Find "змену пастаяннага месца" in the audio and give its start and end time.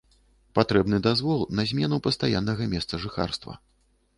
1.73-3.03